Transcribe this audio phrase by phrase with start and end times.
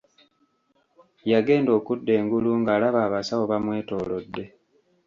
[1.31, 4.43] Yagenda okudda engulu ng'alaba abasawo bamwetoolodde.